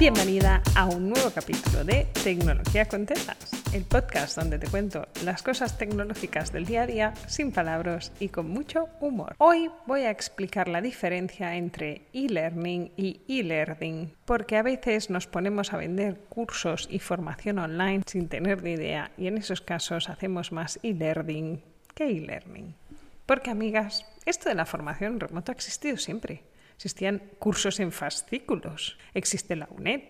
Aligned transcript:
Bienvenida 0.00 0.62
a 0.76 0.86
un 0.86 1.10
nuevo 1.10 1.30
capítulo 1.30 1.84
de 1.84 2.06
Tecnología 2.24 2.86
con 2.86 3.04
Tetas, 3.04 3.50
el 3.74 3.84
podcast 3.84 4.34
donde 4.34 4.58
te 4.58 4.66
cuento 4.66 5.06
las 5.26 5.42
cosas 5.42 5.76
tecnológicas 5.76 6.54
del 6.54 6.64
día 6.64 6.84
a 6.84 6.86
día 6.86 7.14
sin 7.26 7.52
palabras 7.52 8.10
y 8.18 8.30
con 8.30 8.48
mucho 8.48 8.88
humor. 9.00 9.34
Hoy 9.36 9.70
voy 9.86 10.04
a 10.04 10.10
explicar 10.10 10.68
la 10.68 10.80
diferencia 10.80 11.54
entre 11.54 12.06
e-learning 12.14 12.92
y 12.96 13.20
e-learning, 13.28 14.14
porque 14.24 14.56
a 14.56 14.62
veces 14.62 15.10
nos 15.10 15.26
ponemos 15.26 15.74
a 15.74 15.76
vender 15.76 16.18
cursos 16.30 16.88
y 16.90 16.98
formación 16.98 17.58
online 17.58 18.00
sin 18.06 18.30
tener 18.30 18.62
ni 18.62 18.70
idea 18.70 19.10
y 19.18 19.26
en 19.26 19.36
esos 19.36 19.60
casos 19.60 20.08
hacemos 20.08 20.50
más 20.50 20.80
e-learning 20.82 21.62
que 21.94 22.04
e-learning. 22.04 22.74
Porque 23.26 23.50
amigas, 23.50 24.06
esto 24.24 24.48
de 24.48 24.54
la 24.54 24.64
formación 24.64 25.20
remota 25.20 25.52
ha 25.52 25.54
existido 25.54 25.98
siempre. 25.98 26.42
Existían 26.80 27.20
cursos 27.38 27.78
en 27.78 27.92
fascículos. 27.92 28.96
Existe 29.12 29.54
la 29.54 29.68
UNED, 29.70 30.00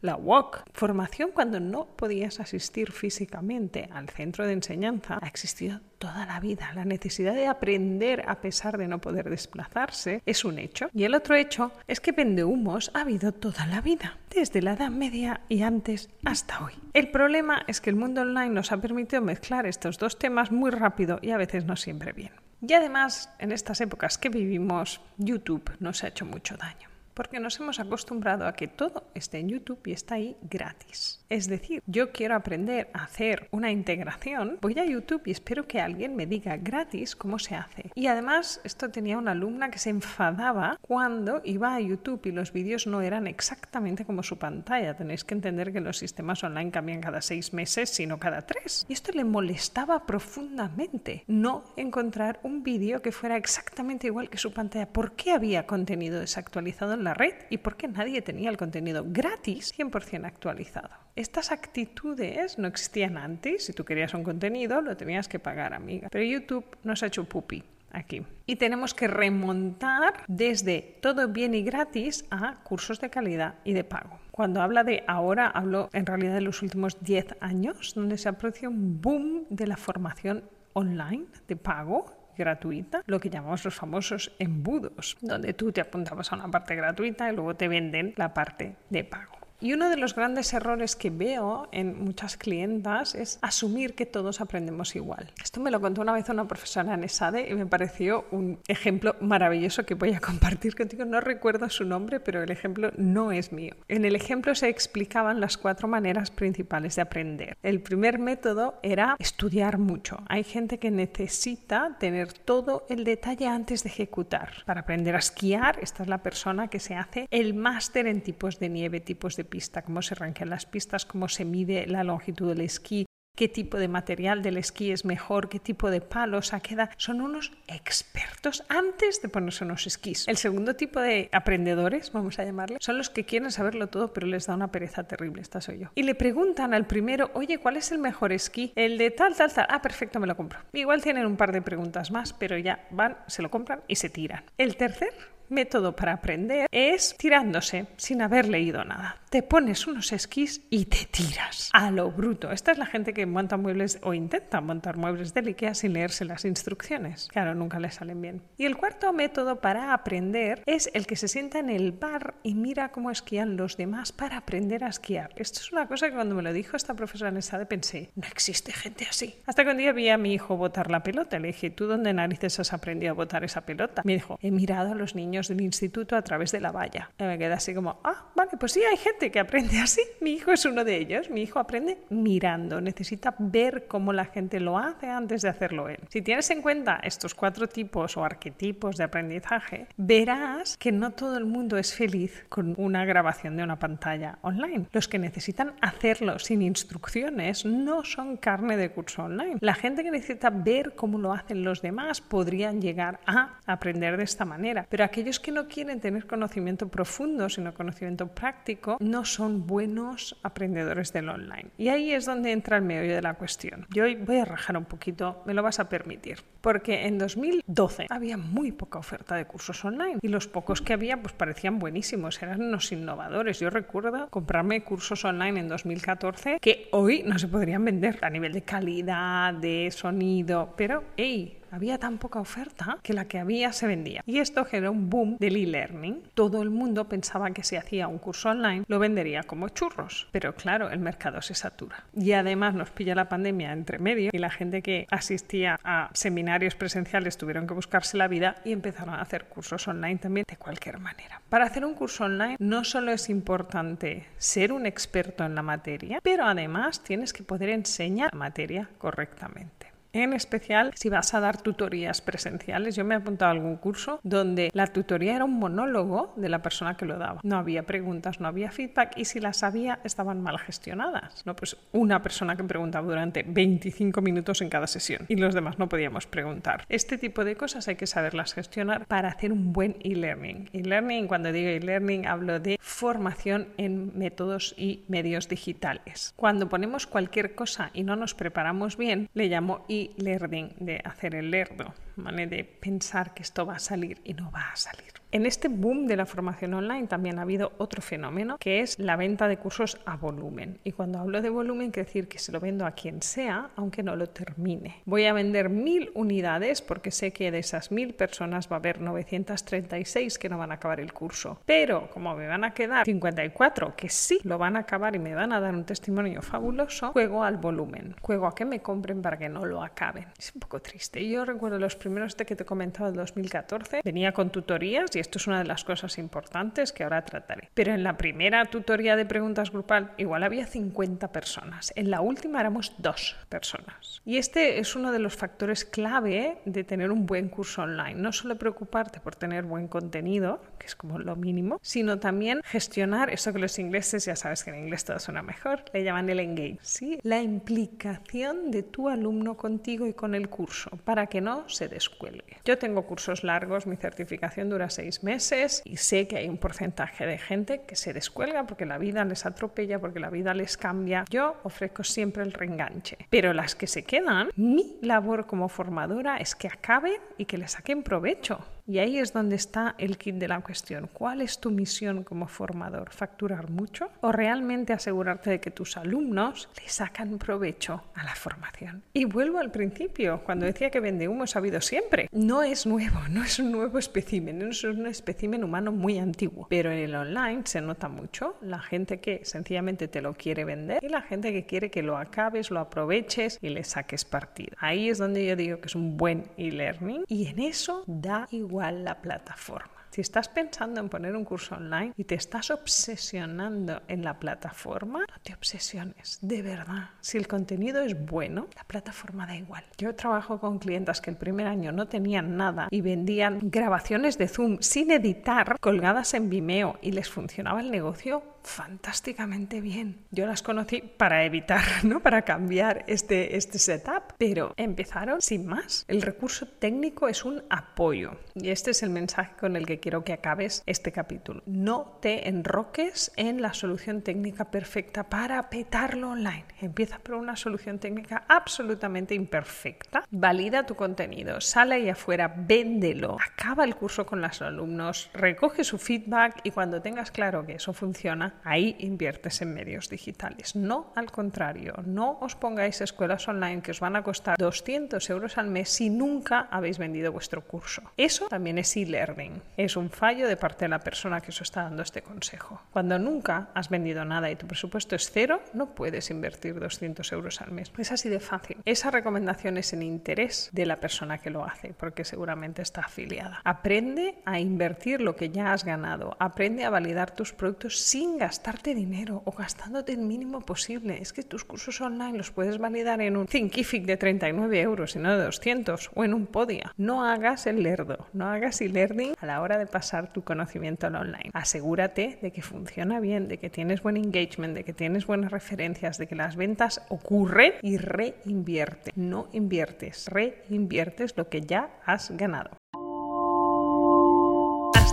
la 0.00 0.16
UOC. 0.16 0.62
Formación 0.72 1.32
cuando 1.34 1.60
no 1.60 1.84
podías 1.96 2.40
asistir 2.40 2.92
físicamente 2.92 3.90
al 3.92 4.08
centro 4.08 4.46
de 4.46 4.54
enseñanza 4.54 5.18
ha 5.20 5.26
existido 5.26 5.82
toda 5.98 6.24
la 6.24 6.40
vida. 6.40 6.72
La 6.74 6.86
necesidad 6.86 7.34
de 7.34 7.46
aprender 7.46 8.24
a 8.26 8.40
pesar 8.40 8.78
de 8.78 8.88
no 8.88 9.02
poder 9.02 9.28
desplazarse 9.28 10.22
es 10.24 10.46
un 10.46 10.58
hecho. 10.58 10.88
Y 10.94 11.04
el 11.04 11.14
otro 11.14 11.34
hecho 11.34 11.72
es 11.86 12.00
que 12.00 12.12
vendehumos 12.12 12.90
ha 12.94 13.02
habido 13.02 13.32
toda 13.32 13.66
la 13.66 13.82
vida, 13.82 14.16
desde 14.34 14.62
la 14.62 14.72
Edad 14.72 14.88
Media 14.88 15.42
y 15.50 15.60
antes 15.60 16.08
hasta 16.24 16.64
hoy. 16.64 16.72
El 16.94 17.10
problema 17.10 17.64
es 17.66 17.82
que 17.82 17.90
el 17.90 17.96
mundo 17.96 18.22
online 18.22 18.48
nos 18.48 18.72
ha 18.72 18.78
permitido 18.78 19.20
mezclar 19.20 19.66
estos 19.66 19.98
dos 19.98 20.18
temas 20.18 20.50
muy 20.50 20.70
rápido 20.70 21.18
y 21.20 21.32
a 21.32 21.36
veces 21.36 21.66
no 21.66 21.76
siempre 21.76 22.14
bien. 22.14 22.32
Y 22.66 22.72
además, 22.72 23.30
en 23.38 23.52
estas 23.52 23.80
épocas 23.82 24.16
que 24.16 24.30
vivimos, 24.30 25.00
YouTube 25.18 25.76
nos 25.80 26.02
ha 26.02 26.08
hecho 26.08 26.24
mucho 26.24 26.56
daño 26.56 26.93
porque 27.14 27.40
nos 27.40 27.58
hemos 27.60 27.80
acostumbrado 27.80 28.46
a 28.46 28.54
que 28.54 28.68
todo 28.68 29.04
esté 29.14 29.38
en 29.38 29.48
YouTube 29.48 29.80
y 29.86 29.92
está 29.92 30.16
ahí 30.16 30.36
gratis. 30.42 31.24
Es 31.30 31.48
decir, 31.48 31.82
yo 31.86 32.12
quiero 32.12 32.34
aprender 32.34 32.90
a 32.92 33.04
hacer 33.04 33.48
una 33.50 33.70
integración, 33.70 34.58
voy 34.60 34.78
a 34.78 34.84
YouTube 34.84 35.22
y 35.26 35.30
espero 35.30 35.66
que 35.66 35.80
alguien 35.80 36.16
me 36.16 36.26
diga 36.26 36.56
gratis 36.56 37.16
cómo 37.16 37.38
se 37.38 37.54
hace. 37.54 37.90
Y 37.94 38.08
además, 38.08 38.60
esto 38.64 38.90
tenía 38.90 39.18
una 39.18 39.32
alumna 39.32 39.70
que 39.70 39.78
se 39.78 39.90
enfadaba 39.90 40.78
cuando 40.80 41.40
iba 41.44 41.74
a 41.74 41.80
YouTube 41.80 42.26
y 42.26 42.32
los 42.32 42.52
vídeos 42.52 42.86
no 42.86 43.00
eran 43.00 43.26
exactamente 43.26 44.04
como 44.04 44.22
su 44.22 44.38
pantalla. 44.38 44.96
Tenéis 44.96 45.24
que 45.24 45.34
entender 45.34 45.72
que 45.72 45.80
los 45.80 45.98
sistemas 45.98 46.42
online 46.44 46.70
cambian 46.70 47.00
cada 47.00 47.20
seis 47.20 47.52
meses, 47.52 47.90
sino 47.90 48.18
cada 48.18 48.42
tres. 48.42 48.84
Y 48.88 48.92
esto 48.92 49.12
le 49.12 49.24
molestaba 49.24 50.06
profundamente, 50.06 51.24
no 51.26 51.64
encontrar 51.76 52.40
un 52.42 52.62
vídeo 52.62 53.02
que 53.02 53.12
fuera 53.12 53.36
exactamente 53.36 54.06
igual 54.06 54.28
que 54.28 54.38
su 54.38 54.52
pantalla. 54.52 54.88
¿Por 54.88 55.12
qué 55.12 55.32
había 55.32 55.66
contenido 55.66 56.20
desactualizado 56.20 56.96
la 57.04 57.14
red 57.14 57.34
y 57.50 57.58
por 57.58 57.76
qué 57.76 57.88
nadie 57.88 58.22
tenía 58.22 58.50
el 58.50 58.56
contenido 58.56 59.04
gratis 59.06 59.72
100% 59.76 60.24
actualizado. 60.24 60.90
Estas 61.14 61.52
actitudes 61.52 62.58
no 62.58 62.66
existían 62.66 63.16
antes. 63.16 63.66
Si 63.66 63.72
tú 63.72 63.84
querías 63.84 64.14
un 64.14 64.24
contenido, 64.24 64.80
lo 64.80 64.96
tenías 64.96 65.28
que 65.28 65.38
pagar, 65.38 65.74
amiga. 65.74 66.08
Pero 66.10 66.24
YouTube 66.24 66.64
nos 66.82 67.02
ha 67.02 67.06
hecho 67.06 67.24
pupi 67.24 67.62
aquí. 67.92 68.22
Y 68.46 68.56
tenemos 68.56 68.94
que 68.94 69.06
remontar 69.06 70.24
desde 70.26 70.98
todo 71.00 71.28
bien 71.28 71.54
y 71.54 71.62
gratis 71.62 72.24
a 72.30 72.56
cursos 72.64 73.00
de 73.00 73.10
calidad 73.10 73.54
y 73.64 73.72
de 73.72 73.84
pago. 73.84 74.18
Cuando 74.30 74.60
habla 74.60 74.82
de 74.82 75.04
ahora, 75.06 75.46
hablo 75.46 75.88
en 75.92 76.06
realidad 76.06 76.34
de 76.34 76.40
los 76.40 76.60
últimos 76.62 77.02
10 77.02 77.36
años, 77.40 77.94
donde 77.94 78.18
se 78.18 78.28
aprecia 78.28 78.68
un 78.68 79.00
boom 79.00 79.46
de 79.48 79.68
la 79.68 79.76
formación 79.76 80.42
online 80.72 81.26
de 81.46 81.54
pago 81.54 82.23
gratuita, 82.36 83.02
lo 83.06 83.20
que 83.20 83.30
llamamos 83.30 83.64
los 83.64 83.74
famosos 83.74 84.32
embudos, 84.38 85.16
donde 85.20 85.54
tú 85.54 85.72
te 85.72 85.80
apuntabas 85.80 86.32
a 86.32 86.36
una 86.36 86.50
parte 86.50 86.74
gratuita 86.74 87.30
y 87.30 87.34
luego 87.34 87.54
te 87.54 87.68
venden 87.68 88.14
la 88.16 88.34
parte 88.34 88.76
de 88.90 89.04
pago. 89.04 89.43
Y 89.64 89.72
uno 89.72 89.88
de 89.88 89.96
los 89.96 90.14
grandes 90.14 90.52
errores 90.52 90.94
que 90.94 91.08
veo 91.08 91.68
en 91.72 92.04
muchas 92.04 92.36
clientas 92.36 93.14
es 93.14 93.38
asumir 93.40 93.94
que 93.94 94.04
todos 94.04 94.42
aprendemos 94.42 94.94
igual. 94.94 95.32
Esto 95.42 95.58
me 95.58 95.70
lo 95.70 95.80
contó 95.80 96.02
una 96.02 96.12
vez 96.12 96.28
una 96.28 96.46
profesora 96.46 96.92
en 96.92 97.02
ESADE 97.02 97.48
y 97.50 97.54
me 97.54 97.64
pareció 97.64 98.26
un 98.30 98.58
ejemplo 98.68 99.16
maravilloso 99.22 99.86
que 99.86 99.94
voy 99.94 100.12
a 100.12 100.20
compartir 100.20 100.74
contigo. 100.74 101.06
No 101.06 101.22
recuerdo 101.22 101.70
su 101.70 101.86
nombre, 101.86 102.20
pero 102.20 102.42
el 102.42 102.50
ejemplo 102.50 102.90
no 102.98 103.32
es 103.32 103.52
mío. 103.52 103.74
En 103.88 104.04
el 104.04 104.16
ejemplo 104.16 104.54
se 104.54 104.68
explicaban 104.68 105.40
las 105.40 105.56
cuatro 105.56 105.88
maneras 105.88 106.30
principales 106.30 106.96
de 106.96 107.00
aprender. 107.00 107.56
El 107.62 107.80
primer 107.80 108.18
método 108.18 108.74
era 108.82 109.16
estudiar 109.18 109.78
mucho. 109.78 110.18
Hay 110.28 110.44
gente 110.44 110.78
que 110.78 110.90
necesita 110.90 111.96
tener 111.98 112.34
todo 112.34 112.84
el 112.90 113.04
detalle 113.04 113.46
antes 113.46 113.82
de 113.82 113.88
ejecutar. 113.88 114.62
Para 114.66 114.82
aprender 114.82 115.16
a 115.16 115.20
esquiar, 115.20 115.78
esta 115.80 116.02
es 116.02 116.08
la 116.10 116.22
persona 116.22 116.68
que 116.68 116.80
se 116.80 116.96
hace 116.96 117.28
el 117.30 117.54
máster 117.54 118.06
en 118.06 118.20
tipos 118.20 118.58
de 118.58 118.68
nieve, 118.68 119.00
tipos 119.00 119.36
de 119.36 119.53
pista, 119.54 119.82
cómo 119.82 120.02
se 120.02 120.16
ranquean 120.16 120.50
las 120.50 120.66
pistas, 120.66 121.06
cómo 121.06 121.28
se 121.28 121.44
mide 121.44 121.86
la 121.86 122.02
longitud 122.02 122.48
del 122.48 122.62
esquí, 122.62 123.06
qué 123.36 123.48
tipo 123.48 123.78
de 123.78 123.86
material 123.86 124.42
del 124.42 124.56
esquí 124.56 124.90
es 124.90 125.04
mejor, 125.04 125.48
qué 125.48 125.60
tipo 125.60 125.92
de 125.92 126.00
palos 126.00 126.52
a 126.52 126.58
queda. 126.58 126.90
Son 126.96 127.20
unos 127.20 127.52
expertos 127.68 128.64
antes 128.68 129.22
de 129.22 129.28
ponerse 129.28 129.62
unos 129.62 129.86
esquís. 129.86 130.26
El 130.26 130.38
segundo 130.38 130.74
tipo 130.74 130.98
de 130.98 131.28
aprendedores, 131.30 132.10
vamos 132.10 132.40
a 132.40 132.44
llamarle, 132.44 132.78
son 132.80 132.98
los 132.98 133.10
que 133.10 133.24
quieren 133.24 133.52
saberlo 133.52 133.86
todo, 133.86 134.12
pero 134.12 134.26
les 134.26 134.48
da 134.48 134.56
una 134.56 134.72
pereza 134.72 135.04
terrible. 135.04 135.40
Esta 135.40 135.60
soy 135.60 135.78
yo. 135.78 135.88
Y 135.94 136.02
le 136.02 136.16
preguntan 136.16 136.74
al 136.74 136.88
primero, 136.88 137.30
oye, 137.34 137.58
¿cuál 137.58 137.76
es 137.76 137.92
el 137.92 137.98
mejor 137.98 138.32
esquí? 138.32 138.72
El 138.74 138.98
de 138.98 139.12
tal, 139.12 139.36
tal, 139.36 139.52
tal. 139.52 139.66
Ah, 139.68 139.80
perfecto, 139.80 140.18
me 140.18 140.26
lo 140.26 140.36
compro. 140.36 140.58
Igual 140.72 141.00
tienen 141.00 141.26
un 141.26 141.36
par 141.36 141.52
de 141.52 141.62
preguntas 141.62 142.10
más, 142.10 142.32
pero 142.32 142.58
ya 142.58 142.88
van, 142.90 143.18
se 143.28 143.40
lo 143.40 143.52
compran 143.52 143.82
y 143.86 143.94
se 143.94 144.10
tiran. 144.10 144.42
El 144.58 144.74
tercer 144.74 145.14
método 145.54 145.96
para 145.96 146.12
aprender 146.12 146.66
es 146.70 147.14
tirándose 147.16 147.86
sin 147.96 148.20
haber 148.20 148.48
leído 148.48 148.84
nada. 148.84 149.20
Te 149.30 149.42
pones 149.42 149.86
unos 149.86 150.12
esquís 150.12 150.62
y 150.70 150.84
te 150.84 151.06
tiras 151.10 151.70
a 151.72 151.90
lo 151.90 152.10
bruto. 152.10 152.52
Esta 152.52 152.70
es 152.70 152.78
la 152.78 152.86
gente 152.86 153.12
que 153.12 153.26
monta 153.26 153.56
muebles 153.56 153.98
o 154.02 154.14
intenta 154.14 154.60
montar 154.60 154.96
muebles 154.96 155.34
de 155.34 155.40
Ikea 155.40 155.74
sin 155.74 155.94
leerse 155.94 156.24
las 156.24 156.44
instrucciones. 156.44 157.28
Claro, 157.32 157.54
nunca 157.54 157.80
le 157.80 157.90
salen 157.90 158.20
bien. 158.20 158.42
Y 158.56 158.66
el 158.66 158.76
cuarto 158.76 159.12
método 159.12 159.60
para 159.60 159.92
aprender 159.92 160.62
es 160.66 160.88
el 160.94 161.06
que 161.06 161.16
se 161.16 161.28
sienta 161.28 161.58
en 161.58 161.70
el 161.70 161.92
bar 161.92 162.34
y 162.42 162.54
mira 162.54 162.92
cómo 162.92 163.10
esquían 163.10 163.56
los 163.56 163.76
demás 163.76 164.12
para 164.12 164.36
aprender 164.36 164.84
a 164.84 164.88
esquiar. 164.88 165.30
Esto 165.36 165.60
es 165.60 165.72
una 165.72 165.88
cosa 165.88 166.08
que 166.08 166.14
cuando 166.14 166.34
me 166.34 166.42
lo 166.42 166.52
dijo 166.52 166.76
esta 166.76 166.94
profesora 166.94 167.30
en 167.30 167.40
de 167.58 167.66
pensé, 167.66 168.10
no 168.14 168.26
existe 168.26 168.72
gente 168.72 169.06
así. 169.08 169.36
Hasta 169.46 169.64
que 169.64 169.70
un 169.70 169.76
día 169.76 169.92
vi 169.92 170.08
a 170.08 170.18
mi 170.18 170.32
hijo 170.32 170.56
botar 170.56 170.90
la 170.90 171.02
pelota. 171.02 171.38
Le 171.38 171.48
dije, 171.48 171.70
¿tú 171.70 171.86
dónde 171.86 172.12
narices 172.12 172.58
has 172.60 172.72
aprendido 172.72 173.12
a 173.12 173.14
botar 173.14 173.44
esa 173.44 173.66
pelota? 173.66 174.02
Me 174.04 174.14
dijo, 174.14 174.38
he 174.40 174.50
mirado 174.50 174.92
a 174.92 174.94
los 174.94 175.14
niños 175.14 175.43
del 175.48 175.60
instituto 175.60 176.16
a 176.16 176.22
través 176.22 176.52
de 176.52 176.60
la 176.60 176.72
valla. 176.72 177.10
Y 177.18 177.24
me 177.24 177.38
quedé 177.38 177.52
así 177.52 177.74
como, 177.74 178.00
ah, 178.04 178.26
vale, 178.34 178.52
pues 178.58 178.72
sí, 178.72 178.82
hay 178.82 178.96
gente 178.96 179.30
que 179.30 179.40
aprende 179.40 179.78
así. 179.78 180.02
Mi 180.20 180.32
hijo 180.32 180.52
es 180.52 180.64
uno 180.64 180.84
de 180.84 180.96
ellos. 180.96 181.30
Mi 181.30 181.42
hijo 181.42 181.58
aprende 181.58 181.98
mirando. 182.10 182.80
Necesita 182.80 183.34
ver 183.38 183.86
cómo 183.86 184.12
la 184.12 184.26
gente 184.26 184.60
lo 184.60 184.78
hace 184.78 185.08
antes 185.08 185.42
de 185.42 185.48
hacerlo 185.48 185.88
él. 185.88 186.00
Si 186.08 186.22
tienes 186.22 186.50
en 186.50 186.62
cuenta 186.62 187.00
estos 187.02 187.34
cuatro 187.34 187.68
tipos 187.68 188.16
o 188.16 188.24
arquetipos 188.24 188.96
de 188.96 189.04
aprendizaje, 189.04 189.86
verás 189.96 190.76
que 190.76 190.92
no 190.92 191.12
todo 191.12 191.36
el 191.36 191.44
mundo 191.44 191.76
es 191.76 191.94
feliz 191.94 192.44
con 192.48 192.74
una 192.76 193.04
grabación 193.04 193.56
de 193.56 193.62
una 193.62 193.78
pantalla 193.78 194.38
online. 194.42 194.86
Los 194.92 195.08
que 195.08 195.18
necesitan 195.18 195.74
hacerlo 195.80 196.38
sin 196.38 196.62
instrucciones 196.62 197.64
no 197.64 198.04
son 198.04 198.36
carne 198.36 198.76
de 198.76 198.90
curso 198.90 199.24
online. 199.24 199.58
La 199.60 199.74
gente 199.74 200.02
que 200.02 200.10
necesita 200.10 200.50
ver 200.50 200.94
cómo 200.94 201.18
lo 201.18 201.32
hacen 201.32 201.64
los 201.64 201.82
demás 201.82 202.20
podrían 202.20 202.80
llegar 202.80 203.20
a 203.26 203.58
aprender 203.66 204.16
de 204.16 204.24
esta 204.24 204.44
manera. 204.44 204.86
Pero 204.88 205.04
aquellos 205.04 205.23
que 205.40 205.52
no 205.52 205.68
quieren 205.68 206.00
tener 206.00 206.26
conocimiento 206.26 206.88
profundo, 206.88 207.48
sino 207.48 207.74
conocimiento 207.74 208.28
práctico, 208.28 208.96
no 209.00 209.24
son 209.24 209.66
buenos 209.66 210.36
aprendedores 210.42 211.12
del 211.12 211.28
online. 211.28 211.70
Y 211.78 211.88
ahí 211.88 212.12
es 212.12 212.26
donde 212.26 212.52
entra 212.52 212.76
el 212.76 212.82
meollo 212.82 213.14
de 213.14 213.22
la 213.22 213.34
cuestión. 213.34 213.86
Yo 213.90 214.04
voy 214.24 214.38
a 214.38 214.44
rajar 214.44 214.76
un 214.76 214.84
poquito, 214.84 215.42
me 215.46 215.54
lo 215.54 215.62
vas 215.62 215.80
a 215.80 215.88
permitir, 215.88 216.40
porque 216.60 217.06
en 217.06 217.18
2012 217.18 218.06
había 218.10 218.36
muy 218.36 218.72
poca 218.72 218.98
oferta 218.98 219.34
de 219.36 219.46
cursos 219.46 219.84
online 219.84 220.18
y 220.22 220.28
los 220.28 220.46
pocos 220.46 220.82
que 220.82 220.92
había 220.92 221.20
pues 221.20 221.32
parecían 221.32 221.78
buenísimos, 221.78 222.42
eran 222.42 222.62
unos 222.62 222.92
innovadores. 222.92 223.60
Yo 223.60 223.70
recuerdo 223.70 224.28
comprarme 224.28 224.82
cursos 224.82 225.24
online 225.24 225.60
en 225.60 225.68
2014 225.68 226.58
que 226.60 226.88
hoy 226.92 227.22
no 227.24 227.38
se 227.38 227.48
podrían 227.48 227.84
vender 227.84 228.18
a 228.22 228.30
nivel 228.30 228.52
de 228.52 228.62
calidad, 228.62 229.54
de 229.54 229.90
sonido, 229.90 230.74
pero 230.76 231.04
hey, 231.16 231.58
había 231.74 231.98
tan 231.98 232.18
poca 232.18 232.40
oferta 232.40 232.98
que 233.02 233.12
la 233.12 233.26
que 233.26 233.38
había 233.38 233.72
se 233.72 233.86
vendía. 233.86 234.22
Y 234.26 234.38
esto 234.38 234.64
generó 234.64 234.92
un 234.92 235.10
boom 235.10 235.36
del 235.38 235.56
e-learning. 235.56 236.22
Todo 236.34 236.62
el 236.62 236.70
mundo 236.70 237.08
pensaba 237.08 237.50
que 237.50 237.64
si 237.64 237.76
hacía 237.76 238.08
un 238.08 238.18
curso 238.18 238.50
online 238.50 238.84
lo 238.86 238.98
vendería 238.98 239.42
como 239.42 239.68
churros. 239.68 240.28
Pero 240.32 240.54
claro, 240.54 240.90
el 240.90 241.00
mercado 241.00 241.42
se 241.42 241.54
satura. 241.54 242.04
Y 242.14 242.32
además 242.32 242.74
nos 242.74 242.90
pilla 242.90 243.14
la 243.14 243.28
pandemia 243.28 243.72
entre 243.72 243.98
medio 243.98 244.30
y 244.32 244.38
la 244.38 244.50
gente 244.50 244.82
que 244.82 245.06
asistía 245.10 245.78
a 245.84 246.10
seminarios 246.14 246.74
presenciales 246.74 247.36
tuvieron 247.36 247.66
que 247.66 247.74
buscarse 247.74 248.16
la 248.16 248.28
vida 248.28 248.56
y 248.64 248.72
empezaron 248.72 249.14
a 249.14 249.22
hacer 249.22 249.46
cursos 249.46 249.86
online 249.88 250.18
también 250.18 250.46
de 250.48 250.56
cualquier 250.56 250.98
manera. 250.98 251.40
Para 251.48 251.66
hacer 251.66 251.84
un 251.84 251.94
curso 251.94 252.24
online 252.24 252.56
no 252.58 252.84
solo 252.84 253.12
es 253.12 253.28
importante 253.28 254.26
ser 254.38 254.72
un 254.72 254.86
experto 254.86 255.44
en 255.44 255.54
la 255.54 255.62
materia, 255.62 256.20
pero 256.22 256.44
además 256.44 257.02
tienes 257.02 257.32
que 257.32 257.42
poder 257.42 257.70
enseñar 257.70 258.30
la 258.32 258.38
materia 258.38 258.88
correctamente. 258.98 259.83
En 260.14 260.32
especial 260.32 260.92
si 260.94 261.08
vas 261.08 261.34
a 261.34 261.40
dar 261.40 261.60
tutorías 261.60 262.20
presenciales. 262.20 262.94
Yo 262.94 263.04
me 263.04 263.16
he 263.16 263.18
apuntado 263.18 263.48
a 263.48 263.52
algún 263.52 263.76
curso 263.76 264.20
donde 264.22 264.70
la 264.72 264.86
tutoría 264.86 265.34
era 265.34 265.44
un 265.44 265.58
monólogo 265.58 266.32
de 266.36 266.48
la 266.48 266.62
persona 266.62 266.96
que 266.96 267.04
lo 267.04 267.18
daba. 267.18 267.40
No 267.42 267.56
había 267.56 267.82
preguntas, 267.82 268.38
no 268.38 268.46
había 268.46 268.70
feedback 268.70 269.14
y 269.16 269.24
si 269.24 269.40
las 269.40 269.64
había 269.64 269.98
estaban 270.04 270.40
mal 270.40 270.56
gestionadas. 270.60 271.44
No, 271.44 271.56
pues 271.56 271.76
una 271.90 272.22
persona 272.22 272.54
que 272.54 272.62
preguntaba 272.62 273.08
durante 273.08 273.42
25 273.42 274.20
minutos 274.20 274.62
en 274.62 274.68
cada 274.68 274.86
sesión 274.86 275.26
y 275.28 275.34
los 275.34 275.52
demás 275.52 275.80
no 275.80 275.88
podíamos 275.88 276.28
preguntar. 276.28 276.84
Este 276.88 277.18
tipo 277.18 277.44
de 277.44 277.56
cosas 277.56 277.88
hay 277.88 277.96
que 277.96 278.06
saberlas 278.06 278.54
gestionar 278.54 279.06
para 279.06 279.30
hacer 279.30 279.50
un 279.50 279.72
buen 279.72 279.96
e-learning. 280.04 280.70
E-learning, 280.72 281.26
cuando 281.26 281.50
digo 281.50 281.70
e-learning, 281.70 282.28
hablo 282.28 282.60
de 282.60 282.78
formación 282.80 283.66
en 283.78 284.16
métodos 284.16 284.76
y 284.78 285.02
medios 285.08 285.48
digitales. 285.48 286.32
Cuando 286.36 286.68
ponemos 286.68 287.08
cualquier 287.08 287.56
cosa 287.56 287.90
y 287.92 288.04
no 288.04 288.14
nos 288.14 288.34
preparamos 288.34 288.96
bien, 288.96 289.28
le 289.34 289.48
llamo 289.48 289.84
e-learning, 290.04 290.74
de 290.78 291.00
hacer 291.04 291.34
el 291.34 291.50
lerdo, 291.50 291.94
de 292.16 292.64
pensar 292.64 293.34
que 293.34 293.42
esto 293.42 293.66
va 293.66 293.76
a 293.76 293.78
salir 293.78 294.20
y 294.24 294.34
no 294.34 294.50
va 294.50 294.70
a 294.72 294.76
salir. 294.76 295.23
En 295.34 295.46
este 295.46 295.66
boom 295.66 296.06
de 296.06 296.14
la 296.14 296.26
formación 296.26 296.74
online 296.74 297.08
también 297.08 297.40
ha 297.40 297.42
habido 297.42 297.72
otro 297.78 298.00
fenómeno 298.00 298.56
que 298.56 298.82
es 298.82 299.00
la 299.00 299.16
venta 299.16 299.48
de 299.48 299.56
cursos 299.56 299.98
a 300.06 300.16
volumen. 300.16 300.78
Y 300.84 300.92
cuando 300.92 301.18
hablo 301.18 301.42
de 301.42 301.50
volumen, 301.50 301.90
quiere 301.90 302.06
decir 302.06 302.28
que 302.28 302.38
se 302.38 302.52
lo 302.52 302.60
vendo 302.60 302.86
a 302.86 302.92
quien 302.92 303.20
sea, 303.20 303.70
aunque 303.74 304.04
no 304.04 304.14
lo 304.14 304.28
termine. 304.28 305.02
Voy 305.06 305.24
a 305.24 305.32
vender 305.32 305.70
mil 305.70 306.12
unidades 306.14 306.82
porque 306.82 307.10
sé 307.10 307.32
que 307.32 307.50
de 307.50 307.58
esas 307.58 307.90
mil 307.90 308.14
personas 308.14 308.68
va 308.70 308.76
a 308.76 308.78
haber 308.78 309.00
936 309.00 310.38
que 310.38 310.48
no 310.48 310.56
van 310.56 310.70
a 310.70 310.74
acabar 310.74 311.00
el 311.00 311.12
curso. 311.12 311.60
Pero 311.66 312.08
como 312.12 312.36
me 312.36 312.46
van 312.46 312.62
a 312.62 312.72
quedar 312.72 313.04
54 313.04 313.96
que 313.96 314.10
sí 314.10 314.38
lo 314.44 314.56
van 314.56 314.76
a 314.76 314.80
acabar 314.80 315.16
y 315.16 315.18
me 315.18 315.34
van 315.34 315.52
a 315.52 315.58
dar 315.58 315.74
un 315.74 315.82
testimonio 315.82 316.42
fabuloso, 316.42 317.10
juego 317.10 317.42
al 317.42 317.56
volumen. 317.56 318.14
Juego 318.22 318.46
a 318.46 318.54
que 318.54 318.64
me 318.64 318.82
compren 318.82 319.20
para 319.20 319.36
que 319.36 319.48
no 319.48 319.66
lo 319.66 319.82
acaben. 319.82 320.28
Es 320.38 320.52
un 320.54 320.60
poco 320.60 320.80
triste. 320.80 321.28
Yo 321.28 321.44
recuerdo 321.44 321.80
los 321.80 321.96
primeros 321.96 322.36
de 322.36 322.46
que 322.46 322.54
te 322.54 322.62
he 322.62 322.66
comentado 322.66 323.06
del 323.06 323.16
2014. 323.16 324.02
Venía 324.04 324.30
con 324.30 324.50
tutorías 324.50 325.16
y 325.16 325.23
esto 325.24 325.38
es 325.38 325.46
una 325.46 325.58
de 325.58 325.64
las 325.64 325.84
cosas 325.84 326.18
importantes 326.18 326.92
que 326.92 327.02
ahora 327.02 327.24
trataré. 327.24 327.70
Pero 327.72 327.94
en 327.94 328.02
la 328.02 328.18
primera 328.18 328.66
tutoría 328.66 329.16
de 329.16 329.24
preguntas 329.24 329.70
grupal 329.70 330.12
igual 330.18 330.42
había 330.42 330.66
50 330.66 331.32
personas. 331.32 331.92
En 331.96 332.10
la 332.10 332.20
última 332.20 332.60
éramos 332.60 332.92
dos 332.98 333.36
personas. 333.48 334.20
Y 334.26 334.36
este 334.36 334.78
es 334.80 334.94
uno 334.96 335.12
de 335.12 335.18
los 335.18 335.34
factores 335.34 335.86
clave 335.86 336.58
de 336.66 336.84
tener 336.84 337.10
un 337.10 337.24
buen 337.24 337.48
curso 337.48 337.82
online. 337.82 338.20
No 338.20 338.32
solo 338.32 338.56
preocuparte 338.56 339.18
por 339.18 339.34
tener 339.34 339.64
buen 339.64 339.88
contenido, 339.88 340.60
que 340.78 340.86
es 340.86 340.94
como 340.94 341.18
lo 341.18 341.36
mínimo, 341.36 341.78
sino 341.82 342.18
también 342.18 342.60
gestionar 342.64 343.30
eso 343.30 343.52
que 343.52 343.58
los 343.58 343.78
ingleses, 343.78 344.26
ya 344.26 344.36
sabes 344.36 344.62
que 344.62 344.70
en 344.70 344.76
inglés 344.76 345.04
todo 345.04 345.18
suena 345.18 345.42
mejor, 345.42 345.84
le 345.94 346.04
llaman 346.04 346.28
el 346.28 346.40
engage, 346.40 346.78
¿sí? 346.82 347.18
La 347.22 347.40
implicación 347.40 348.70
de 348.70 348.82
tu 348.82 349.08
alumno 349.08 349.56
contigo 349.56 350.06
y 350.06 350.12
con 350.12 350.34
el 350.34 350.50
curso 350.50 350.90
para 351.04 351.26
que 351.28 351.40
no 351.40 351.66
se 351.68 351.88
descuelgue. 351.88 352.58
Yo 352.64 352.76
tengo 352.76 353.06
cursos 353.06 353.42
largos, 353.42 353.86
mi 353.86 353.96
certificación 353.96 354.68
dura 354.68 354.90
seis 354.90 355.13
meses 355.22 355.82
y 355.84 355.98
sé 355.98 356.26
que 356.26 356.38
hay 356.38 356.48
un 356.48 356.56
porcentaje 356.56 357.26
de 357.26 357.38
gente 357.38 357.82
que 357.86 357.96
se 357.96 358.12
descuelga 358.12 358.66
porque 358.66 358.86
la 358.86 358.98
vida 358.98 359.24
les 359.24 359.46
atropella, 359.46 359.98
porque 359.98 360.20
la 360.20 360.30
vida 360.30 360.54
les 360.54 360.76
cambia. 360.76 361.24
Yo 361.30 361.56
ofrezco 361.62 362.02
siempre 362.02 362.42
el 362.42 362.52
reenganche. 362.52 363.18
Pero 363.30 363.52
las 363.52 363.74
que 363.74 363.86
se 363.86 364.02
quedan, 364.02 364.48
mi 364.56 364.96
labor 365.02 365.46
como 365.46 365.68
formadora 365.68 366.38
es 366.38 366.54
que 366.54 366.68
acaben 366.68 367.20
y 367.38 367.44
que 367.44 367.58
le 367.58 367.68
saquen 367.68 368.02
provecho. 368.02 368.64
Y 368.86 368.98
ahí 368.98 369.18
es 369.18 369.32
donde 369.32 369.56
está 369.56 369.94
el 369.96 370.18
kit 370.18 370.34
de 370.34 370.46
la 370.46 370.60
cuestión. 370.60 371.08
¿Cuál 371.10 371.40
es 371.40 371.58
tu 371.58 371.70
misión 371.70 372.22
como 372.22 372.48
formador? 372.48 373.10
¿Facturar 373.12 373.70
mucho? 373.70 374.10
¿O 374.20 374.30
realmente 374.30 374.92
asegurarte 374.92 375.48
de 375.48 375.60
que 375.60 375.70
tus 375.70 375.96
alumnos 375.96 376.68
le 376.78 376.86
sacan 376.90 377.38
provecho 377.38 378.02
a 378.14 378.24
la 378.24 378.34
formación? 378.34 379.02
Y 379.14 379.24
vuelvo 379.24 379.58
al 379.58 379.70
principio, 379.70 380.42
cuando 380.44 380.66
decía 380.66 380.90
que 380.90 381.00
vende 381.00 381.28
humo 381.28 381.44
ha 381.44 381.58
habido 381.58 381.80
siempre. 381.80 382.28
No 382.30 382.62
es 382.62 382.84
nuevo, 382.84 383.20
no 383.30 383.42
es 383.42 383.58
un 383.58 383.72
nuevo 383.72 383.98
espécimen, 383.98 384.60
es 384.60 384.84
un 384.84 385.06
espécimen 385.06 385.64
humano 385.64 385.90
muy 385.90 386.18
antiguo. 386.18 386.66
Pero 386.68 386.92
en 386.92 386.98
el 386.98 387.14
online 387.14 387.62
se 387.64 387.80
nota 387.80 388.10
mucho 388.10 388.56
la 388.60 388.80
gente 388.80 389.18
que 389.18 389.46
sencillamente 389.46 390.08
te 390.08 390.20
lo 390.20 390.34
quiere 390.34 390.66
vender 390.66 391.02
y 391.02 391.08
la 391.08 391.22
gente 391.22 391.54
que 391.54 391.64
quiere 391.64 391.90
que 391.90 392.02
lo 392.02 392.18
acabes, 392.18 392.70
lo 392.70 392.80
aproveches 392.80 393.58
y 393.62 393.70
le 393.70 393.82
saques 393.82 394.26
partido. 394.26 394.76
Ahí 394.78 395.08
es 395.08 395.16
donde 395.16 395.46
yo 395.46 395.56
digo 395.56 395.80
que 395.80 395.86
es 395.86 395.94
un 395.94 396.18
buen 396.18 396.44
e-learning 396.58 397.24
y 397.28 397.46
en 397.46 397.60
eso 397.60 398.04
da 398.06 398.46
igual 398.50 398.73
la 398.90 399.14
plataforma. 399.14 399.93
Si 400.14 400.20
estás 400.20 400.48
pensando 400.48 401.00
en 401.00 401.08
poner 401.08 401.34
un 401.34 401.44
curso 401.44 401.74
online 401.74 402.12
y 402.16 402.22
te 402.22 402.36
estás 402.36 402.70
obsesionando 402.70 404.02
en 404.06 404.22
la 404.22 404.38
plataforma, 404.38 405.22
no 405.28 405.40
te 405.42 405.52
obsesiones, 405.52 406.38
de 406.40 406.62
verdad. 406.62 407.10
Si 407.20 407.36
el 407.36 407.48
contenido 407.48 408.00
es 408.00 408.24
bueno, 408.24 408.68
la 408.76 408.84
plataforma 408.84 409.44
da 409.44 409.56
igual. 409.56 409.82
Yo 409.98 410.14
trabajo 410.14 410.60
con 410.60 410.78
clientes 410.78 411.20
que 411.20 411.30
el 411.30 411.36
primer 411.36 411.66
año 411.66 411.90
no 411.90 412.06
tenían 412.06 412.56
nada 412.56 412.86
y 412.92 413.00
vendían 413.00 413.58
grabaciones 413.60 414.38
de 414.38 414.46
Zoom 414.46 414.78
sin 414.82 415.10
editar 415.10 415.80
colgadas 415.80 416.34
en 416.34 416.48
Vimeo 416.48 416.96
y 417.02 417.10
les 417.10 417.28
funcionaba 417.28 417.80
el 417.80 417.90
negocio 417.90 418.54
fantásticamente 418.64 419.80
bien. 419.80 420.24
Yo 420.30 420.46
las 420.46 420.62
conocí 420.62 421.02
para 421.02 421.44
evitar, 421.44 421.84
¿no? 422.04 422.20
Para 422.20 422.42
cambiar 422.42 423.04
este, 423.06 423.56
este 423.56 423.78
setup, 423.78 424.34
pero 424.38 424.74
empezaron 424.76 425.40
sin 425.40 425.66
más. 425.66 426.04
El 426.08 426.22
recurso 426.22 426.66
técnico 426.66 427.28
es 427.28 427.44
un 427.44 427.62
apoyo 427.68 428.32
y 428.54 428.70
este 428.70 428.92
es 428.92 429.02
el 429.02 429.10
mensaje 429.10 429.54
con 429.58 429.76
el 429.76 429.86
que 429.86 430.00
quiero 430.04 430.22
que 430.22 430.34
acabes 430.34 430.82
este 430.84 431.12
capítulo. 431.12 431.62
No 431.64 432.18
te 432.20 432.50
enroques 432.50 433.32
en 433.36 433.62
la 433.62 433.72
solución 433.72 434.20
técnica 434.20 434.70
perfecta 434.70 435.30
para 435.30 435.70
petarlo 435.70 436.32
online. 436.32 436.66
Empieza 436.82 437.20
por 437.20 437.36
una 437.36 437.56
solución 437.56 437.98
técnica 437.98 438.44
absolutamente 438.46 439.34
imperfecta. 439.34 440.26
Valida 440.30 440.84
tu 440.84 440.94
contenido, 440.94 441.58
sale 441.62 441.94
ahí 441.94 442.10
afuera, 442.10 442.54
véndelo, 442.54 443.38
acaba 443.40 443.84
el 443.84 443.96
curso 443.96 444.26
con 444.26 444.42
los 444.42 444.60
alumnos, 444.60 445.30
recoge 445.32 445.84
su 445.84 445.96
feedback 445.96 446.60
y 446.64 446.72
cuando 446.72 447.00
tengas 447.00 447.30
claro 447.30 447.64
que 447.64 447.76
eso 447.76 447.94
funciona, 447.94 448.60
ahí 448.62 448.96
inviertes 448.98 449.62
en 449.62 449.72
medios 449.72 450.10
digitales. 450.10 450.76
No 450.76 451.14
al 451.16 451.30
contrario, 451.30 451.94
no 452.04 452.36
os 452.42 452.56
pongáis 452.56 453.00
escuelas 453.00 453.48
online 453.48 453.80
que 453.80 453.92
os 453.92 454.00
van 454.00 454.16
a 454.16 454.22
costar 454.22 454.58
200 454.58 455.30
euros 455.30 455.56
al 455.56 455.68
mes 455.68 455.88
si 455.88 456.10
nunca 456.10 456.68
habéis 456.70 456.98
vendido 456.98 457.32
vuestro 457.32 457.62
curso. 457.62 458.02
Eso 458.18 458.48
también 458.48 458.76
es 458.76 458.94
e-learning. 458.98 459.62
Un 459.96 460.10
fallo 460.10 460.48
de 460.48 460.56
parte 460.56 460.84
de 460.84 460.88
la 460.88 461.00
persona 461.00 461.40
que 461.40 461.50
os 461.50 461.60
está 461.60 461.82
dando 461.82 462.02
este 462.02 462.22
consejo. 462.22 462.80
Cuando 462.90 463.18
nunca 463.18 463.68
has 463.74 463.88
vendido 463.88 464.24
nada 464.24 464.50
y 464.50 464.56
tu 464.56 464.66
presupuesto 464.66 465.16
es 465.16 465.30
cero, 465.30 465.60
no 465.72 465.94
puedes 465.94 466.30
invertir 466.30 466.78
200 466.78 467.30
euros 467.32 467.60
al 467.60 467.72
mes. 467.72 467.92
Es 467.98 468.12
así 468.12 468.28
de 468.28 468.40
fácil. 468.40 468.78
Esa 468.84 469.10
recomendación 469.10 469.76
es 469.76 469.92
en 469.92 470.02
interés 470.02 470.70
de 470.72 470.86
la 470.86 471.00
persona 471.00 471.38
que 471.38 471.50
lo 471.50 471.64
hace, 471.64 471.94
porque 471.98 472.24
seguramente 472.24 472.82
está 472.82 473.02
afiliada. 473.02 473.60
Aprende 473.64 474.36
a 474.44 474.60
invertir 474.60 475.20
lo 475.20 475.36
que 475.36 475.50
ya 475.50 475.72
has 475.72 475.84
ganado. 475.84 476.36
Aprende 476.38 476.84
a 476.84 476.90
validar 476.90 477.30
tus 477.30 477.52
productos 477.52 477.98
sin 477.98 478.38
gastarte 478.38 478.94
dinero 478.94 479.42
o 479.44 479.52
gastándote 479.52 480.12
el 480.12 480.18
mínimo 480.18 480.60
posible. 480.60 481.20
Es 481.20 481.32
que 481.32 481.42
tus 481.42 481.64
cursos 481.64 482.00
online 482.00 482.38
los 482.38 482.50
puedes 482.50 482.78
validar 482.78 483.20
en 483.20 483.36
un 483.36 483.46
Thinkific 483.46 484.04
de 484.04 484.16
39 484.16 484.80
euros 484.80 485.16
y 485.16 485.18
no 485.18 485.36
de 485.36 485.44
200 485.44 486.10
o 486.14 486.24
en 486.24 486.34
un 486.34 486.46
Podia. 486.46 486.92
No 486.96 487.24
hagas 487.24 487.66
el 487.66 487.82
lerdo, 487.82 488.26
no 488.32 488.48
hagas 488.48 488.80
e-learning 488.80 489.34
a 489.40 489.46
la 489.46 489.60
hora 489.60 489.78
pasar 489.88 490.32
tu 490.32 490.42
conocimiento 490.42 491.06
al 491.06 491.16
online. 491.16 491.50
Asegúrate 491.52 492.38
de 492.40 492.50
que 492.50 492.62
funciona 492.62 493.20
bien, 493.20 493.48
de 493.48 493.58
que 493.58 493.70
tienes 493.70 494.02
buen 494.02 494.16
engagement, 494.16 494.74
de 494.74 494.84
que 494.84 494.92
tienes 494.92 495.26
buenas 495.26 495.50
referencias, 495.50 496.18
de 496.18 496.26
que 496.26 496.34
las 496.34 496.56
ventas 496.56 497.02
ocurren 497.08 497.72
y 497.82 497.96
reinvierte. 497.96 499.12
No 499.14 499.48
inviertes, 499.52 500.28
reinviertes 500.28 501.36
lo 501.36 501.48
que 501.48 501.62
ya 501.62 501.90
has 502.04 502.30
ganado 502.36 502.70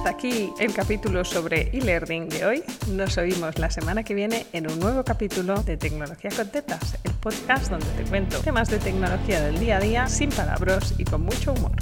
hasta 0.01 0.09
aquí 0.09 0.51
el 0.59 0.73
capítulo 0.73 1.23
sobre 1.23 1.69
e-learning 1.77 2.27
de 2.27 2.43
hoy. 2.43 2.63
Nos 2.89 3.19
oímos 3.19 3.59
la 3.59 3.69
semana 3.69 4.01
que 4.01 4.15
viene 4.15 4.47
en 4.51 4.71
un 4.71 4.79
nuevo 4.79 5.03
capítulo 5.03 5.61
de 5.61 5.77
Tecnología 5.77 6.31
con 6.35 6.49
Tetas, 6.49 6.97
el 7.03 7.13
podcast 7.13 7.69
donde 7.69 7.85
te 7.95 8.03
cuento 8.05 8.39
temas 8.39 8.67
de 8.71 8.79
tecnología 8.79 9.41
del 9.41 9.59
día 9.59 9.77
a 9.77 9.79
día 9.79 10.07
sin 10.07 10.31
palabras 10.31 10.95
y 10.97 11.03
con 11.03 11.21
mucho 11.21 11.53
humor. 11.53 11.73